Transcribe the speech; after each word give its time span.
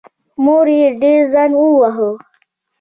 مور 0.43 0.67
یې 0.77 0.87
ډېر 1.01 1.19
ځان 1.33 1.51
وواهه. 1.55 2.09